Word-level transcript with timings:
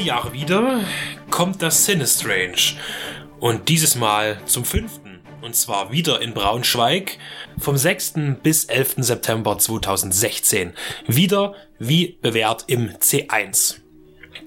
Jahre 0.00 0.32
wieder 0.32 0.80
kommt 1.30 1.62
das 1.62 1.84
Sinistrange. 1.84 2.76
Und 3.40 3.68
dieses 3.68 3.94
Mal 3.96 4.38
zum 4.46 4.64
fünften. 4.64 5.20
Und 5.40 5.54
zwar 5.54 5.92
wieder 5.92 6.20
in 6.20 6.34
Braunschweig 6.34 7.18
vom 7.58 7.76
6. 7.76 8.14
bis 8.42 8.64
11. 8.64 8.96
September 8.98 9.58
2016. 9.58 10.74
Wieder 11.06 11.54
wie 11.78 12.18
bewährt 12.20 12.64
im 12.66 12.90
C1. 12.98 13.76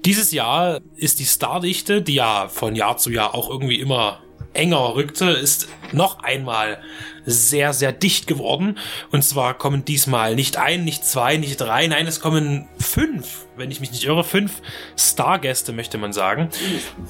Dieses 0.04 0.32
Jahr 0.32 0.80
ist 0.96 1.18
die 1.18 1.26
Stardichte, 1.26 2.02
die 2.02 2.14
ja 2.14 2.48
von 2.48 2.74
Jahr 2.74 2.96
zu 2.96 3.10
Jahr 3.10 3.34
auch 3.34 3.48
irgendwie 3.50 3.80
immer 3.80 4.21
enger 4.54 4.94
rückte, 4.94 5.30
ist 5.30 5.68
noch 5.92 6.22
einmal 6.22 6.78
sehr, 7.24 7.72
sehr 7.72 7.92
dicht 7.92 8.26
geworden. 8.26 8.78
Und 9.10 9.22
zwar 9.22 9.54
kommen 9.54 9.84
diesmal 9.84 10.34
nicht 10.34 10.56
ein, 10.56 10.84
nicht 10.84 11.04
zwei, 11.04 11.36
nicht 11.36 11.60
drei, 11.60 11.86
nein, 11.86 12.06
es 12.06 12.20
kommen 12.20 12.68
fünf, 12.78 13.46
wenn 13.56 13.70
ich 13.70 13.80
mich 13.80 13.92
nicht 13.92 14.04
irre, 14.04 14.24
fünf 14.24 14.60
Stargäste, 14.96 15.72
möchte 15.72 15.98
man 15.98 16.12
sagen. 16.12 16.48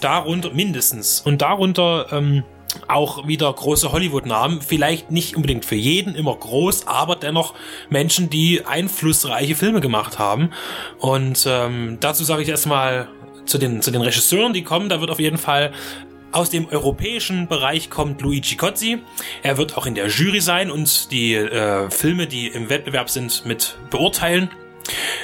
Darunter 0.00 0.50
mindestens. 0.50 1.20
Und 1.20 1.42
darunter 1.42 2.08
ähm, 2.12 2.44
auch 2.88 3.26
wieder 3.26 3.52
große 3.52 3.92
Hollywood-Namen. 3.92 4.62
Vielleicht 4.62 5.10
nicht 5.10 5.36
unbedingt 5.36 5.64
für 5.64 5.74
jeden 5.74 6.14
immer 6.14 6.34
groß, 6.34 6.86
aber 6.86 7.16
dennoch 7.16 7.54
Menschen, 7.90 8.30
die 8.30 8.64
einflussreiche 8.64 9.54
Filme 9.54 9.80
gemacht 9.80 10.18
haben. 10.18 10.50
Und 10.98 11.46
ähm, 11.46 11.98
dazu 12.00 12.24
sage 12.24 12.42
ich 12.42 12.48
erstmal 12.48 13.08
zu 13.44 13.58
den, 13.58 13.82
zu 13.82 13.90
den 13.90 14.02
Regisseuren, 14.02 14.52
die 14.52 14.62
kommen. 14.62 14.88
Da 14.88 15.00
wird 15.00 15.10
auf 15.10 15.20
jeden 15.20 15.38
Fall 15.38 15.72
aus 16.32 16.50
dem 16.50 16.68
europäischen 16.68 17.46
Bereich 17.46 17.90
kommt 17.90 18.20
Luigi 18.20 18.56
Cozzi. 18.56 19.02
Er 19.42 19.58
wird 19.58 19.76
auch 19.76 19.86
in 19.86 19.94
der 19.94 20.08
Jury 20.08 20.40
sein 20.40 20.70
und 20.70 21.10
die 21.12 21.34
äh, 21.34 21.90
Filme, 21.90 22.26
die 22.26 22.48
im 22.48 22.68
Wettbewerb 22.68 23.10
sind, 23.10 23.44
mit 23.44 23.76
beurteilen. 23.90 24.50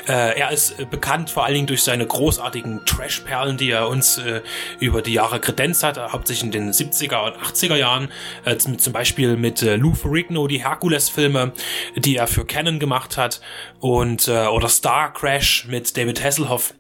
Äh, 0.07 0.39
er 0.39 0.51
ist 0.51 0.79
äh, 0.79 0.85
bekannt 0.85 1.31
vor 1.31 1.45
allen 1.45 1.55
Dingen 1.55 1.67
durch 1.67 1.83
seine 1.83 2.07
großartigen 2.07 2.85
Trash-Perlen, 2.87 3.57
die 3.57 3.71
er 3.71 3.89
uns 3.89 4.19
äh, 4.19 4.43
über 4.81 5.03
die 5.03 5.13
Jahre 5.13 5.41
kredenzt 5.41 5.83
hat, 5.83 5.99
hauptsächlich 6.13 6.45
in 6.45 6.51
den 6.51 6.73
70er 6.73 7.27
und 7.27 7.37
80er 7.37 7.77
Jahren, 7.77 8.09
äh, 8.45 8.57
zum 8.57 8.93
Beispiel 8.93 9.37
mit 9.37 9.63
Lou 9.63 9.95
Ferrigno, 9.95 10.47
die 10.47 10.65
Hercules-Filme, 10.65 11.53
die 11.97 12.17
er 12.17 12.27
für 12.27 12.45
Canon 12.45 12.79
gemacht 12.79 13.17
hat, 13.17 13.41
und 13.81 14.29
oder 14.29 14.69
Star 14.69 15.13
Crash 15.13 15.67
mit 15.69 15.97
David 15.97 16.23
Hasselhoff, 16.23 16.75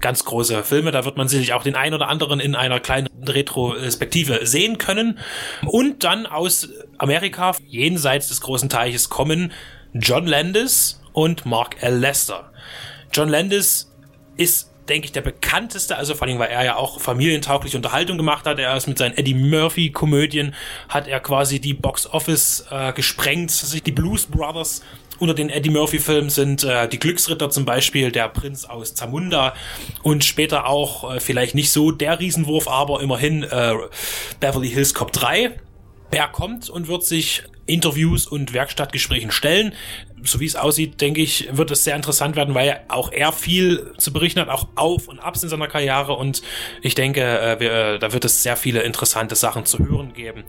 ganz 0.00 0.24
große 0.24 0.62
Filme, 0.62 0.90
da 0.90 1.04
wird 1.04 1.16
man 1.16 1.28
sicherlich 1.28 1.52
auch 1.52 1.62
den 1.62 1.74
einen 1.74 1.94
oder 1.94 2.08
anderen 2.08 2.40
in 2.40 2.54
einer 2.54 2.80
kleinen 2.80 3.08
Retrospektive 3.26 4.46
sehen 4.46 4.78
können. 4.78 5.18
Und 5.66 6.04
dann 6.04 6.26
aus 6.26 6.68
Amerika, 6.98 7.52
jenseits 7.66 8.28
des 8.28 8.40
großen 8.40 8.68
Teiches, 8.68 9.08
kommen 9.08 9.52
John 9.94 10.26
Landis, 10.26 11.00
und 11.14 11.46
Mark 11.46 11.82
L. 11.82 11.98
Lester. 11.98 12.52
John 13.10 13.30
Landis 13.30 13.90
ist 14.36 14.70
denke 14.88 15.06
ich, 15.06 15.12
der 15.12 15.22
bekannteste, 15.22 15.96
also 15.96 16.14
vor 16.14 16.26
allem, 16.26 16.38
weil 16.38 16.50
er 16.50 16.64
ja 16.64 16.76
auch 16.76 17.00
familientaugliche 17.00 17.76
Unterhaltung 17.76 18.18
gemacht 18.18 18.46
hat. 18.46 18.58
Er 18.58 18.76
ist 18.76 18.86
mit 18.86 18.98
seinen 18.98 19.16
Eddie 19.16 19.34
Murphy-Komödien, 19.34 20.54
hat 20.88 21.08
er 21.08 21.20
quasi 21.20 21.60
die 21.60 21.74
Box 21.74 22.06
Office 22.06 22.66
äh, 22.70 22.92
gesprengt. 22.92 23.52
Die 23.86 23.92
Blues 23.92 24.26
Brothers 24.26 24.82
unter 25.18 25.34
den 25.34 25.48
Eddie 25.48 25.70
Murphy-Filmen 25.70 26.28
sind 26.28 26.64
äh, 26.64 26.88
die 26.88 26.98
Glücksritter 26.98 27.50
zum 27.50 27.64
Beispiel, 27.64 28.10
der 28.10 28.28
Prinz 28.28 28.64
aus 28.64 28.94
Zamunda 28.94 29.54
und 30.02 30.24
später 30.24 30.66
auch 30.66 31.14
äh, 31.14 31.20
vielleicht 31.20 31.54
nicht 31.54 31.70
so 31.70 31.90
der 31.90 32.18
Riesenwurf, 32.20 32.68
aber 32.68 33.00
immerhin 33.00 33.44
äh, 33.44 33.74
Beverly 34.40 34.68
Hills 34.68 34.92
Cop 34.92 35.12
3. 35.12 35.58
Er 36.10 36.28
kommt 36.28 36.68
und 36.68 36.88
wird 36.88 37.04
sich 37.04 37.44
Interviews 37.66 38.26
und 38.26 38.52
Werkstattgesprächen 38.52 39.30
stellen. 39.30 39.72
So 40.22 40.40
wie 40.40 40.46
es 40.46 40.56
aussieht, 40.56 41.00
denke 41.00 41.20
ich, 41.20 41.48
wird 41.52 41.70
es 41.70 41.84
sehr 41.84 41.96
interessant 41.96 42.36
werden, 42.36 42.54
weil 42.54 42.80
auch 42.88 43.12
er 43.12 43.32
viel 43.32 43.92
zu 43.98 44.12
berichten 44.12 44.40
hat, 44.40 44.48
auch 44.48 44.68
auf 44.74 45.08
und 45.08 45.18
abs 45.18 45.42
in 45.42 45.48
seiner 45.48 45.68
Karriere. 45.68 46.14
Und 46.14 46.42
ich 46.82 46.94
denke, 46.94 47.20
äh, 47.20 47.60
wir, 47.60 47.72
äh, 47.72 47.98
da 47.98 48.12
wird 48.12 48.24
es 48.24 48.42
sehr 48.42 48.56
viele 48.56 48.82
interessante 48.82 49.34
Sachen 49.34 49.66
zu 49.66 49.78
hören 49.78 50.14
geben. 50.14 50.44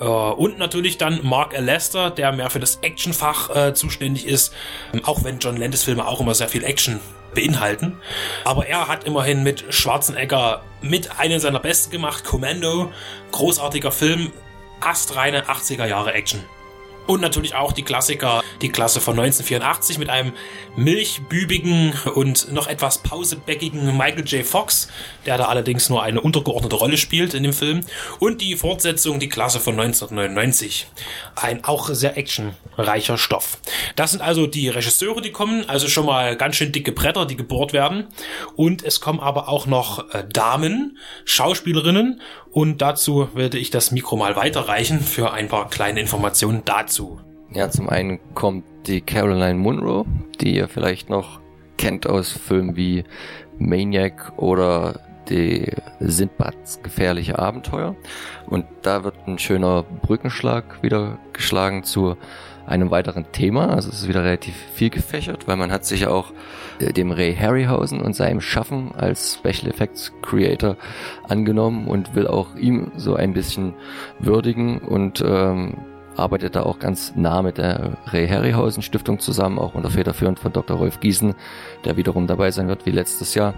Äh, 0.00 0.04
und 0.04 0.58
natürlich 0.58 0.96
dann 0.98 1.20
Mark 1.22 1.58
Lester, 1.58 2.10
der 2.10 2.32
mehr 2.32 2.50
für 2.50 2.60
das 2.60 2.76
Actionfach 2.76 3.72
zuständig 3.74 4.26
ist, 4.26 4.54
auch 5.02 5.24
wenn 5.24 5.38
John 5.38 5.56
Landis 5.56 5.84
Filme 5.84 6.06
auch 6.06 6.20
immer 6.20 6.34
sehr 6.34 6.48
viel 6.48 6.64
Action 6.64 7.00
beinhalten. 7.34 7.98
Aber 8.44 8.66
er 8.66 8.88
hat 8.88 9.04
immerhin 9.04 9.42
mit 9.42 9.64
Schwarzenegger 9.70 10.62
mit 10.80 11.18
einem 11.18 11.38
seiner 11.38 11.60
besten 11.60 11.90
gemacht, 11.90 12.24
Commando, 12.24 12.92
großartiger 13.30 13.92
Film, 13.92 14.32
astreine 14.86 15.46
80er 15.46 15.86
Jahre 15.86 16.14
Action. 16.14 16.44
Und 17.06 17.20
natürlich 17.20 17.54
auch 17.54 17.72
die 17.72 17.82
Klassiker, 17.82 18.41
die 18.62 18.70
Klasse 18.70 19.00
von 19.00 19.18
1984 19.18 19.98
mit 19.98 20.08
einem 20.08 20.32
milchbübigen 20.76 21.92
und 22.14 22.52
noch 22.52 22.68
etwas 22.68 22.98
pausebäckigen 22.98 23.96
Michael 23.96 24.24
J. 24.24 24.46
Fox, 24.46 24.88
der 25.26 25.38
da 25.38 25.46
allerdings 25.46 25.88
nur 25.88 26.02
eine 26.02 26.20
untergeordnete 26.20 26.76
Rolle 26.76 26.96
spielt 26.96 27.34
in 27.34 27.42
dem 27.42 27.52
Film. 27.52 27.80
Und 28.18 28.40
die 28.40 28.56
Fortsetzung, 28.56 29.20
die 29.20 29.28
Klasse 29.28 29.60
von 29.60 29.78
1999. 29.78 30.86
Ein 31.34 31.64
auch 31.64 31.88
sehr 31.88 32.16
actionreicher 32.16 33.18
Stoff. 33.18 33.58
Das 33.96 34.12
sind 34.12 34.22
also 34.22 34.46
die 34.46 34.68
Regisseure, 34.68 35.20
die 35.20 35.32
kommen, 35.32 35.68
also 35.68 35.88
schon 35.88 36.06
mal 36.06 36.36
ganz 36.36 36.56
schön 36.56 36.72
dicke 36.72 36.92
Bretter, 36.92 37.26
die 37.26 37.36
gebohrt 37.36 37.72
werden. 37.72 38.06
Und 38.54 38.84
es 38.84 39.00
kommen 39.00 39.20
aber 39.20 39.48
auch 39.48 39.66
noch 39.66 40.10
äh, 40.14 40.24
Damen, 40.32 40.98
Schauspielerinnen 41.24 42.20
und 42.50 42.82
dazu 42.82 43.28
werde 43.34 43.58
ich 43.58 43.70
das 43.70 43.90
Mikro 43.90 44.16
mal 44.16 44.36
weiterreichen 44.36 45.00
für 45.00 45.32
ein 45.32 45.48
paar 45.48 45.70
kleine 45.70 46.00
Informationen 46.00 46.62
dazu. 46.64 47.20
Ja, 47.54 47.68
zum 47.68 47.90
einen 47.90 48.18
kommt 48.34 48.64
die 48.86 49.02
Caroline 49.02 49.58
Munro, 49.58 50.06
die 50.40 50.56
ihr 50.56 50.68
vielleicht 50.68 51.10
noch 51.10 51.40
kennt 51.76 52.06
aus 52.06 52.32
Filmen 52.32 52.76
wie 52.76 53.04
Maniac 53.58 54.32
oder 54.38 55.00
die 55.28 55.70
Sindbads 56.00 56.82
gefährliche 56.82 57.38
Abenteuer. 57.38 57.94
Und 58.46 58.64
da 58.80 59.04
wird 59.04 59.16
ein 59.26 59.38
schöner 59.38 59.82
Brückenschlag 59.82 60.82
wieder 60.82 61.18
geschlagen 61.34 61.84
zu 61.84 62.16
einem 62.64 62.90
weiteren 62.90 63.30
Thema. 63.32 63.68
Also 63.68 63.90
es 63.90 64.00
ist 64.02 64.08
wieder 64.08 64.24
relativ 64.24 64.54
viel 64.74 64.88
gefächert, 64.88 65.46
weil 65.46 65.56
man 65.56 65.70
hat 65.70 65.84
sich 65.84 66.06
auch 66.06 66.32
äh, 66.78 66.92
dem 66.92 67.10
Ray 67.10 67.34
Harryhausen 67.34 68.00
und 68.00 68.14
seinem 68.14 68.40
Schaffen 68.40 68.94
als 68.94 69.34
Special 69.34 69.70
Effects 69.70 70.12
Creator 70.22 70.76
angenommen 71.28 71.86
und 71.86 72.14
will 72.14 72.26
auch 72.26 72.54
ihm 72.56 72.92
so 72.96 73.14
ein 73.14 73.34
bisschen 73.34 73.74
würdigen 74.20 74.78
und 74.78 75.22
ähm, 75.26 75.74
arbeitet 76.16 76.56
da 76.56 76.62
auch 76.62 76.78
ganz 76.78 77.14
nah 77.16 77.42
mit 77.42 77.58
der 77.58 77.92
Ray 78.06 78.28
Harryhausen 78.28 78.82
Stiftung 78.82 79.18
zusammen, 79.18 79.58
auch 79.58 79.74
unter 79.74 79.90
federführend 79.90 80.38
von 80.38 80.52
Dr. 80.52 80.76
Rolf 80.76 81.00
Giesen, 81.00 81.34
der 81.84 81.96
wiederum 81.96 82.26
dabei 82.26 82.50
sein 82.50 82.68
wird 82.68 82.86
wie 82.86 82.90
letztes 82.90 83.34
Jahr, 83.34 83.54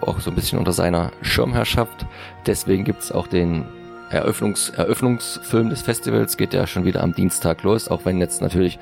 auch 0.00 0.20
so 0.20 0.30
ein 0.30 0.36
bisschen 0.36 0.58
unter 0.58 0.72
seiner 0.72 1.12
Schirmherrschaft. 1.22 2.06
Deswegen 2.46 2.84
gibt's 2.84 3.12
auch 3.12 3.26
den 3.26 3.64
Eröffnungs 4.10 4.70
Eröffnungsfilm 4.70 5.68
des 5.68 5.82
Festivals, 5.82 6.36
geht 6.36 6.54
ja 6.54 6.66
schon 6.66 6.84
wieder 6.84 7.02
am 7.02 7.14
Dienstag 7.14 7.62
los, 7.64 7.88
auch 7.88 8.04
wenn 8.04 8.18
jetzt 8.18 8.40
natürlich 8.40 8.78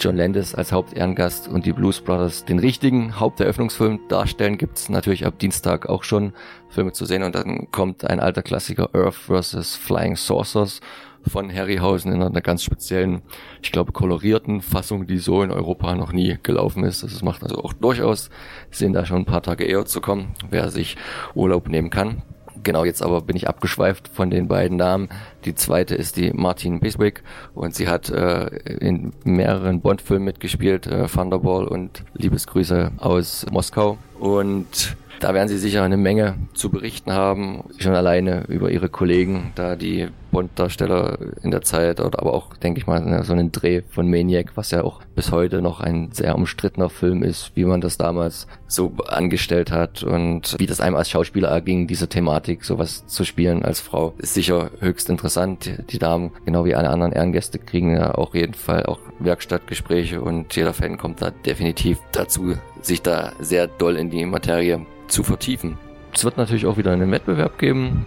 John 0.00 0.16
Landis 0.16 0.54
als 0.54 0.72
Hauptehrengast 0.72 1.46
und 1.48 1.66
die 1.66 1.72
Blues 1.72 2.00
Brothers 2.00 2.44
den 2.44 2.58
richtigen 2.58 3.20
Haupteröffnungsfilm 3.20 4.00
darstellen, 4.08 4.58
gibt's 4.58 4.88
natürlich 4.88 5.26
ab 5.26 5.38
Dienstag 5.38 5.88
auch 5.88 6.02
schon 6.02 6.32
Filme 6.70 6.92
zu 6.92 7.04
sehen 7.04 7.22
und 7.22 7.34
dann 7.34 7.70
kommt 7.70 8.04
ein 8.04 8.18
alter 8.18 8.42
Klassiker 8.42 8.90
Earth 8.94 9.14
vs. 9.14 9.76
Flying 9.76 10.16
Saucers 10.16 10.80
von 11.26 11.52
Harryhausen 11.52 12.12
in 12.12 12.22
einer 12.22 12.40
ganz 12.40 12.62
speziellen, 12.62 13.22
ich 13.62 13.72
glaube, 13.72 13.92
kolorierten 13.92 14.60
Fassung, 14.60 15.06
die 15.06 15.18
so 15.18 15.42
in 15.42 15.50
Europa 15.50 15.94
noch 15.94 16.12
nie 16.12 16.38
gelaufen 16.42 16.84
ist. 16.84 17.02
Das 17.02 17.22
macht 17.22 17.42
also 17.42 17.56
auch 17.58 17.72
durchaus 17.72 18.30
Sinn, 18.70 18.92
da 18.92 19.06
schon 19.06 19.18
ein 19.18 19.24
paar 19.24 19.42
Tage 19.42 19.64
eher 19.64 19.84
zu 19.84 20.00
kommen, 20.00 20.34
wer 20.50 20.70
sich 20.70 20.96
Urlaub 21.34 21.68
nehmen 21.68 21.90
kann. 21.90 22.22
Genau, 22.64 22.84
jetzt 22.84 23.02
aber 23.02 23.22
bin 23.22 23.36
ich 23.36 23.48
abgeschweift 23.48 24.08
von 24.08 24.30
den 24.30 24.46
beiden 24.46 24.76
Namen. 24.76 25.08
Die 25.44 25.54
zweite 25.54 25.94
ist 25.96 26.16
die 26.16 26.32
Martin 26.32 26.80
Biswick 26.80 27.22
und 27.54 27.74
sie 27.74 27.88
hat 27.88 28.08
äh, 28.10 28.46
in 28.78 29.12
mehreren 29.24 29.80
Bond-Filmen 29.80 30.24
mitgespielt, 30.24 30.86
äh, 30.86 31.06
Thunderball 31.06 31.66
und 31.66 32.04
Liebesgrüße 32.14 32.92
aus 32.98 33.46
Moskau. 33.50 33.98
Und 34.20 34.96
da 35.18 35.34
werden 35.34 35.48
Sie 35.48 35.58
sicher 35.58 35.82
eine 35.82 35.96
Menge 35.96 36.36
zu 36.54 36.70
berichten 36.70 37.12
haben, 37.12 37.64
schon 37.78 37.94
alleine 37.94 38.44
über 38.48 38.70
Ihre 38.70 38.88
Kollegen, 38.88 39.52
da 39.54 39.74
die 39.76 40.08
Bond-Darsteller 40.32 41.18
in 41.42 41.52
der 41.52 41.62
Zeit, 41.62 42.00
oder 42.00 42.18
aber 42.18 42.34
auch, 42.34 42.56
denke 42.56 42.80
ich 42.80 42.86
mal, 42.86 43.22
so 43.22 43.32
einen 43.32 43.52
Dreh 43.52 43.82
von 43.88 44.10
Maniac, 44.10 44.56
was 44.56 44.72
ja 44.72 44.82
auch 44.82 45.00
bis 45.14 45.30
heute 45.30 45.62
noch 45.62 45.80
ein 45.80 46.10
sehr 46.10 46.34
umstrittener 46.34 46.90
Film 46.90 47.22
ist, 47.22 47.52
wie 47.54 47.64
man 47.64 47.80
das 47.80 47.98
damals 47.98 48.48
so 48.66 48.92
angestellt 49.06 49.70
hat 49.70 50.02
und 50.02 50.56
wie 50.58 50.66
das 50.66 50.80
einem 50.80 50.96
als 50.96 51.10
Schauspieler 51.10 51.48
erging, 51.48 51.86
diese 51.86 52.08
Thematik, 52.08 52.64
sowas 52.64 53.06
zu 53.06 53.24
spielen 53.24 53.64
als 53.64 53.80
Frau, 53.80 54.14
ist 54.18 54.34
sicher 54.34 54.70
höchst 54.80 55.10
interessant. 55.10 55.70
Die 55.90 55.98
Damen, 55.98 56.32
genau 56.44 56.64
wie 56.64 56.74
alle 56.74 56.90
anderen 56.90 57.12
Ehrengäste, 57.12 57.58
kriegen 57.58 57.94
ja 57.94 58.14
auch 58.14 58.34
jeden 58.34 58.54
Fall 58.54 58.86
auch 58.86 58.98
Werkstattgespräche 59.20 60.20
und 60.20 60.56
jeder 60.56 60.72
Fan 60.72 60.96
kommt 60.96 61.20
da 61.20 61.30
definitiv 61.30 61.98
dazu, 62.12 62.54
sich 62.80 63.02
da 63.02 63.32
sehr 63.38 63.68
doll 63.68 63.96
in 63.96 64.10
die 64.10 64.24
Materie 64.24 64.86
zu 65.08 65.22
vertiefen. 65.22 65.76
Es 66.14 66.24
wird 66.24 66.38
natürlich 66.38 66.66
auch 66.66 66.76
wieder 66.76 66.92
einen 66.92 67.10
Wettbewerb 67.10 67.58
geben. 67.58 68.06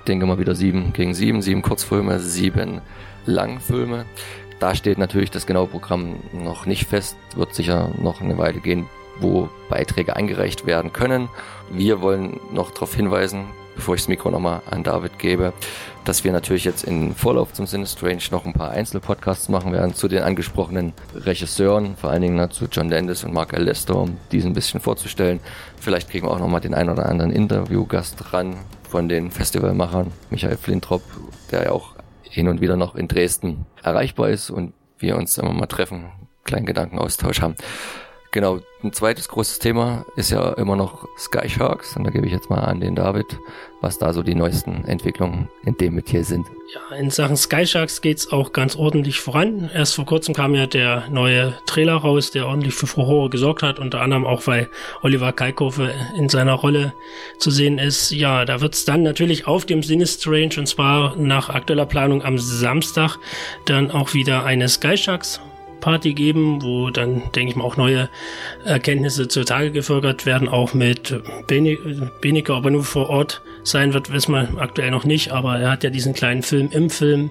Ich 0.00 0.04
denke 0.06 0.24
mal 0.26 0.38
wieder 0.38 0.54
sieben 0.54 0.92
gegen 0.94 1.14
sieben, 1.14 1.42
sieben 1.42 1.60
Kurzfilme, 1.60 2.20
sieben 2.20 2.80
Langfilme. 3.26 4.06
Da 4.58 4.74
steht 4.74 4.98
natürlich 4.98 5.30
das 5.30 5.46
genaue 5.46 5.66
Programm 5.66 6.16
noch 6.32 6.66
nicht 6.66 6.86
fest, 6.86 7.16
wird 7.36 7.54
sicher 7.54 7.90
noch 8.00 8.20
eine 8.20 8.38
Weile 8.38 8.60
gehen, 8.60 8.86
wo 9.20 9.50
Beiträge 9.68 10.16
eingereicht 10.16 10.64
werden 10.66 10.92
können. 10.92 11.28
Wir 11.70 12.00
wollen 12.00 12.40
noch 12.50 12.70
darauf 12.70 12.94
hinweisen, 12.94 13.44
bevor 13.80 13.94
ich 13.94 14.02
das 14.02 14.08
Mikro 14.08 14.30
nochmal 14.30 14.60
an 14.70 14.82
David 14.82 15.18
gebe, 15.18 15.54
dass 16.04 16.22
wir 16.22 16.32
natürlich 16.32 16.64
jetzt 16.64 16.84
in 16.84 17.14
Vorlauf 17.14 17.54
zum 17.54 17.66
Sinistrange 17.66 18.20
noch 18.30 18.44
ein 18.44 18.52
paar 18.52 18.72
Einzelpodcasts 18.72 19.48
machen 19.48 19.72
werden 19.72 19.94
zu 19.94 20.06
den 20.06 20.22
angesprochenen 20.22 20.92
Regisseuren, 21.14 21.96
vor 21.96 22.10
allen 22.10 22.20
Dingen 22.20 22.36
ne, 22.36 22.50
zu 22.50 22.66
John 22.70 22.90
Landis 22.90 23.24
und 23.24 23.32
Mark. 23.32 23.52
Lester, 23.56 23.96
um 23.96 24.18
diesen 24.32 24.50
ein 24.50 24.54
bisschen 24.54 24.80
vorzustellen. 24.80 25.40
Vielleicht 25.80 26.10
kriegen 26.10 26.26
wir 26.26 26.30
auch 26.30 26.38
nochmal 26.38 26.60
den 26.60 26.74
einen 26.74 26.90
oder 26.90 27.06
anderen 27.06 27.30
Interviewgast 27.30 28.34
ran 28.34 28.58
von 28.86 29.08
den 29.08 29.30
Festivalmachern, 29.30 30.12
Michael 30.28 30.58
Flintrop, 30.58 31.02
der 31.50 31.64
ja 31.64 31.70
auch 31.70 31.94
hin 32.20 32.48
und 32.48 32.60
wieder 32.60 32.76
noch 32.76 32.94
in 32.96 33.08
Dresden 33.08 33.64
erreichbar 33.82 34.28
ist 34.28 34.50
und 34.50 34.74
wir 34.98 35.16
uns 35.16 35.38
immer 35.38 35.54
mal 35.54 35.66
treffen, 35.66 36.12
kleinen 36.44 36.66
Gedankenaustausch 36.66 37.40
haben. 37.40 37.54
Genau, 38.32 38.60
ein 38.84 38.92
zweites 38.92 39.26
großes 39.26 39.58
Thema 39.58 40.06
ist 40.14 40.30
ja 40.30 40.52
immer 40.52 40.76
noch 40.76 41.08
Sky 41.18 41.48
Sharks 41.48 41.96
und 41.96 42.04
da 42.04 42.10
gebe 42.10 42.26
ich 42.26 42.32
jetzt 42.32 42.48
mal 42.48 42.60
an 42.60 42.78
den 42.78 42.94
David, 42.94 43.40
was 43.80 43.98
da 43.98 44.12
so 44.12 44.22
die 44.22 44.36
neuesten 44.36 44.84
Entwicklungen 44.84 45.48
in 45.64 45.76
dem 45.76 45.96
Metier 45.96 46.22
sind. 46.22 46.46
Ja, 46.72 46.96
in 46.96 47.10
Sachen 47.10 47.36
Sky 47.36 47.66
Sharks 47.66 48.00
geht's 48.00 48.30
auch 48.30 48.52
ganz 48.52 48.76
ordentlich 48.76 49.18
voran. 49.18 49.68
Erst 49.74 49.96
vor 49.96 50.06
kurzem 50.06 50.32
kam 50.32 50.54
ja 50.54 50.66
der 50.66 51.08
neue 51.10 51.54
Trailer 51.66 51.96
raus, 51.96 52.30
der 52.30 52.46
ordentlich 52.46 52.74
für 52.74 52.86
Furore 52.86 53.30
gesorgt 53.30 53.64
hat, 53.64 53.80
unter 53.80 54.00
anderem 54.00 54.24
auch, 54.24 54.46
weil 54.46 54.70
Oliver 55.02 55.32
Kalkofe 55.32 55.92
in 56.16 56.28
seiner 56.28 56.54
Rolle 56.54 56.94
zu 57.38 57.50
sehen 57.50 57.78
ist. 57.78 58.12
Ja, 58.12 58.44
da 58.44 58.60
wird's 58.60 58.84
dann 58.84 59.02
natürlich 59.02 59.48
auf 59.48 59.66
dem 59.66 59.82
Sinistrange 59.82 60.56
und 60.56 60.68
zwar 60.68 61.16
nach 61.16 61.48
aktueller 61.48 61.86
Planung 61.86 62.22
am 62.22 62.38
Samstag 62.38 63.18
dann 63.64 63.90
auch 63.90 64.14
wieder 64.14 64.44
eine 64.44 64.68
Sky 64.68 64.96
Sharks 64.96 65.40
Party 65.80 66.14
geben, 66.14 66.62
wo 66.62 66.90
dann, 66.90 67.22
denke 67.34 67.50
ich 67.50 67.56
mal, 67.56 67.64
auch 67.64 67.76
neue 67.76 68.08
Erkenntnisse 68.64 69.28
zutage 69.28 69.70
gefördert 69.70 70.26
werden, 70.26 70.48
auch 70.48 70.74
mit 70.74 71.20
Benecke, 71.46 72.54
ob 72.54 72.64
er 72.64 72.70
nur 72.70 72.84
vor 72.84 73.10
Ort 73.10 73.42
sein 73.62 73.92
wird, 73.92 74.12
wissen 74.12 74.32
wir 74.32 74.48
aktuell 74.58 74.90
noch 74.90 75.04
nicht, 75.04 75.32
aber 75.32 75.58
er 75.58 75.70
hat 75.70 75.84
ja 75.84 75.90
diesen 75.90 76.14
kleinen 76.14 76.42
Film 76.42 76.70
im 76.72 76.90
Film 76.90 77.30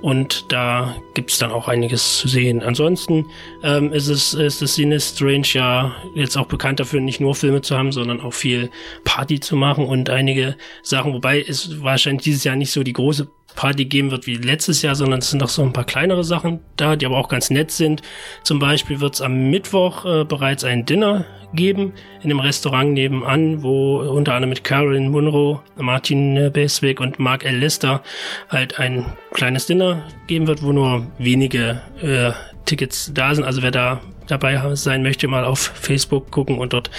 und 0.00 0.52
da 0.52 0.94
gibt's 1.14 1.38
dann 1.38 1.50
auch 1.50 1.68
einiges 1.68 2.18
zu 2.18 2.28
sehen. 2.28 2.62
Ansonsten 2.62 3.26
ähm, 3.62 3.92
ist 3.92 4.08
es 4.08 4.34
ist 4.34 4.62
das 4.62 4.74
Cine 4.74 5.00
Strange 5.00 5.46
ja 5.52 5.94
jetzt 6.14 6.36
auch 6.36 6.46
bekannt 6.46 6.80
dafür, 6.80 7.00
nicht 7.00 7.20
nur 7.20 7.34
Filme 7.34 7.60
zu 7.62 7.76
haben, 7.76 7.92
sondern 7.92 8.20
auch 8.20 8.32
viel 8.32 8.70
Party 9.04 9.40
zu 9.40 9.56
machen 9.56 9.86
und 9.86 10.10
einige 10.10 10.56
Sachen, 10.82 11.12
wobei 11.12 11.40
es 11.40 11.82
wahrscheinlich 11.82 12.24
dieses 12.24 12.44
Jahr 12.44 12.56
nicht 12.56 12.72
so 12.72 12.82
die 12.82 12.92
große 12.92 13.28
Party 13.56 13.84
geben 13.84 14.10
wird 14.10 14.26
wie 14.26 14.36
letztes 14.36 14.82
Jahr, 14.82 14.94
sondern 14.94 15.20
es 15.20 15.30
sind 15.30 15.42
auch 15.42 15.48
so 15.48 15.62
ein 15.62 15.72
paar 15.72 15.84
kleinere 15.84 16.24
Sachen 16.24 16.60
da, 16.76 16.96
die 16.96 17.06
aber 17.06 17.18
auch 17.18 17.28
ganz 17.28 17.50
nett 17.50 17.70
sind. 17.70 18.02
Zum 18.42 18.58
Beispiel 18.58 19.00
wird 19.00 19.14
es 19.14 19.20
am 19.20 19.50
Mittwoch 19.50 20.04
äh, 20.04 20.24
bereits 20.24 20.64
ein 20.64 20.86
Dinner 20.86 21.26
geben 21.52 21.92
in 22.22 22.28
dem 22.28 22.40
Restaurant 22.40 22.92
nebenan, 22.92 23.62
wo 23.62 23.98
unter 23.98 24.34
anderem 24.34 24.50
mit 24.50 24.64
Carolyn 24.64 25.08
Munro, 25.08 25.62
Martin 25.76 26.50
Beswick 26.52 27.00
und 27.00 27.18
Mark 27.18 27.44
L. 27.44 27.56
Lister 27.56 28.02
halt 28.48 28.78
ein 28.78 29.04
kleines 29.32 29.66
Dinner 29.66 30.04
geben 30.26 30.46
wird, 30.46 30.62
wo 30.62 30.72
nur 30.72 31.06
wenige 31.18 31.82
äh, 32.00 32.32
Tickets 32.66 33.10
da 33.12 33.34
sind. 33.34 33.44
Also 33.44 33.62
wer 33.62 33.70
da 33.70 34.00
dabei 34.28 34.74
sein 34.76 35.02
möchte, 35.02 35.26
mal 35.28 35.44
auf 35.44 35.58
Facebook 35.58 36.30
gucken 36.30 36.58
und 36.58 36.72
dort 36.72 36.90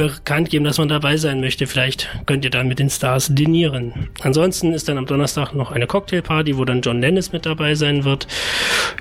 bekannt 0.00 0.48
geben, 0.48 0.64
dass 0.64 0.78
man 0.78 0.88
dabei 0.88 1.18
sein 1.18 1.40
möchte. 1.40 1.66
Vielleicht 1.66 2.08
könnt 2.24 2.42
ihr 2.44 2.50
dann 2.50 2.68
mit 2.68 2.78
den 2.78 2.88
Stars 2.88 3.28
dinieren. 3.34 4.08
Ansonsten 4.22 4.72
ist 4.72 4.88
dann 4.88 4.96
am 4.96 5.04
Donnerstag 5.04 5.52
noch 5.52 5.72
eine 5.72 5.86
Cocktailparty, 5.86 6.56
wo 6.56 6.64
dann 6.64 6.80
John 6.80 7.02
Lennis 7.02 7.32
mit 7.32 7.44
dabei 7.44 7.74
sein 7.74 8.04
wird. 8.04 8.26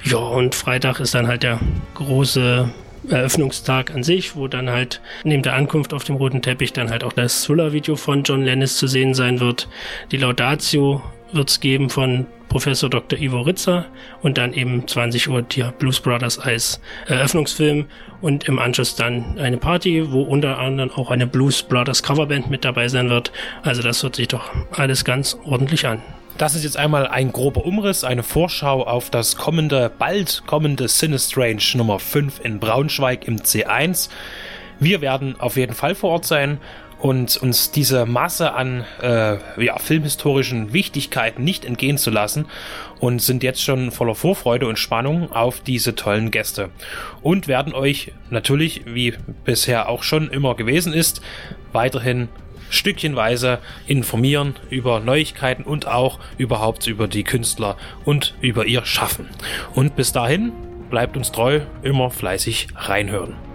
Ja, 0.04 0.18
und 0.18 0.56
Freitag 0.56 1.00
ist 1.00 1.16
dann 1.16 1.28
halt 1.28 1.44
der 1.44 1.62
große 1.94 2.70
Eröffnungstag 3.08 3.96
an 3.96 4.04
sich, 4.04 4.36
wo 4.36 4.50
dann 4.50 4.70
halt 4.70 5.00
neben 5.24 5.42
der 5.42 5.54
Ankunft 5.54 5.94
auf 5.94 6.04
dem 6.04 6.18
roten 6.18 6.42
Teppich 6.42 6.74
dann 6.74 6.90
halt 6.90 7.06
auch 7.06 7.14
das 7.14 7.44
Thriller-Video 7.44 7.96
von 7.96 8.24
John 8.24 8.44
Lennis 8.44 8.76
zu 8.76 8.88
sehen 8.88 9.14
sein 9.14 9.40
wird. 9.40 9.70
Die 10.12 10.18
Laudatio 10.18 11.02
wird 11.32 11.50
es 11.50 11.60
geben 11.60 11.90
von 11.90 12.26
Professor 12.50 12.90
Dr. 12.90 13.20
Ivo 13.20 13.42
Ritzer 13.42 13.86
und 14.22 14.38
dann 14.38 14.54
eben 14.54 14.88
20 14.88 15.30
Uhr 15.30 15.44
die 15.44 15.64
Blues 15.78 16.00
Brothers 16.00 16.40
als 16.40 16.82
Eröffnungsfilm 17.08 17.86
und 18.22 18.48
im 18.48 18.60
Anschluss 18.60 18.96
dann 18.96 19.38
eine 19.38 19.58
Party, 19.58 20.12
wo 20.12 20.24
unter 20.24 20.58
anderem 20.58 20.92
auch 20.92 21.12
eine 21.12 21.28
Blues 21.28 21.62
Brothers 21.62 22.02
Coverband 22.02 22.50
mit 22.50 22.66
dabei 22.66 22.88
sein 22.88 23.10
wird. 23.10 23.32
Also 23.62 23.82
das 23.84 24.02
hört 24.02 24.16
sich 24.16 24.28
doch 24.28 24.50
alles 24.72 25.06
ganz 25.06 25.38
ordentlich 25.46 25.88
an. 25.88 26.02
Das 26.40 26.56
ist 26.56 26.64
jetzt 26.64 26.78
einmal 26.78 27.06
ein 27.06 27.32
grober 27.32 27.66
Umriss, 27.66 28.04
eine 28.04 28.24
Vorschau 28.24 28.84
auf 28.84 29.10
das 29.10 29.36
kommende, 29.36 29.92
bald 30.00 30.44
kommende 30.48 30.88
Sinistrange 30.88 31.76
Nummer 31.76 32.00
5 32.00 32.40
in 32.44 32.60
Braunschweig 32.60 33.28
im 33.28 33.40
C1. 33.40 34.10
Wir 34.80 35.02
werden 35.02 35.36
auf 35.40 35.58
jeden 35.58 35.74
Fall 35.74 35.96
vor 35.96 36.12
Ort 36.12 36.26
sein 36.26 36.60
und 37.00 37.38
uns 37.38 37.72
diese 37.72 38.06
Masse 38.06 38.54
an 38.54 38.86
äh, 39.02 39.38
ja, 39.64 39.80
filmhistorischen 39.80 40.74
Wichtigkeiten 40.74 41.44
nicht 41.44 41.66
entgehen 41.66 41.98
zu 41.98 42.12
lassen 42.12 42.46
und 43.00 43.22
sind 43.22 43.44
jetzt 43.44 43.64
schon 43.64 43.92
voller 43.92 44.16
Vorfreude 44.16 44.68
und 44.68 44.78
Spannung 44.78 45.32
auf 45.32 45.62
diese 45.62 45.96
tollen 45.96 46.32
Gäste 46.32 46.70
und 47.22 47.48
werden 47.48 47.74
euch 47.74 48.12
natürlich, 48.30 48.84
wie 48.86 49.14
bisher 49.46 49.90
auch 49.90 50.04
schon 50.04 50.30
immer 50.30 50.56
gewesen 50.56 50.94
ist, 50.94 51.22
weiterhin 51.72 52.28
stückchenweise 52.70 53.60
informieren 53.88 54.56
über 54.70 55.00
Neuigkeiten 55.00 55.64
und 55.64 55.88
auch 55.88 56.20
überhaupt 56.38 56.86
über 56.88 57.08
die 57.08 57.24
Künstler 57.24 57.78
und 58.06 58.36
über 58.42 58.66
ihr 58.66 58.86
Schaffen. 58.86 59.28
Und 59.74 59.96
bis 59.96 60.12
dahin 60.12 60.52
bleibt 60.90 61.18
uns 61.18 61.32
treu, 61.32 61.62
immer 61.82 62.12
fleißig 62.12 62.68
reinhören. 62.76 63.49